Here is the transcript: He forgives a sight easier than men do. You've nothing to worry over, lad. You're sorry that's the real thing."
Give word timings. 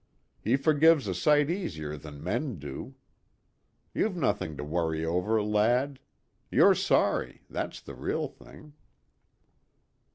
He 0.41 0.55
forgives 0.57 1.07
a 1.07 1.13
sight 1.13 1.51
easier 1.51 1.95
than 1.95 2.23
men 2.23 2.57
do. 2.57 2.95
You've 3.93 4.15
nothing 4.17 4.57
to 4.57 4.63
worry 4.63 5.05
over, 5.05 5.39
lad. 5.43 5.99
You're 6.49 6.73
sorry 6.73 7.43
that's 7.51 7.79
the 7.79 7.93
real 7.93 8.27
thing." 8.27 8.73